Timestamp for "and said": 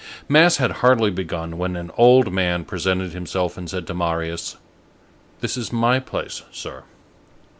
3.55-3.85